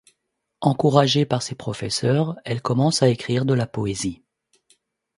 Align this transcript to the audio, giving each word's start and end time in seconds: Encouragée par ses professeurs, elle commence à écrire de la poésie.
Encouragée 0.61 1.27
par 1.27 1.43
ses 1.43 1.53
professeurs, 1.53 2.35
elle 2.43 2.63
commence 2.63 3.03
à 3.03 3.07
écrire 3.09 3.45
de 3.45 3.53
la 3.53 3.67
poésie. 3.67 4.23